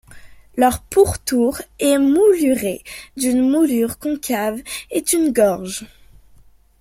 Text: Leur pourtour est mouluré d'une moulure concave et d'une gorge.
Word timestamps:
Leur 0.57 0.81
pourtour 0.81 1.61
est 1.77 1.99
mouluré 1.99 2.81
d'une 3.17 3.47
moulure 3.47 3.99
concave 3.99 4.59
et 4.89 5.01
d'une 5.03 5.31
gorge. 5.31 5.85